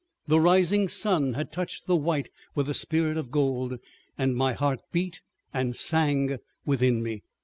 The 0.27 0.39
rising 0.39 0.87
sun 0.87 1.33
had 1.33 1.51
touched 1.51 1.85
the 1.85 1.95
white 1.95 2.31
with 2.55 2.67
a 2.67 2.73
spirit 2.73 3.17
of 3.17 3.29
gold, 3.29 3.77
and 4.17 4.35
my 4.35 4.53
heart 4.53 4.79
beat 4.91 5.21
and 5.53 5.75
sang 5.75 6.39
within 6.65 7.03
me. 7.03 7.21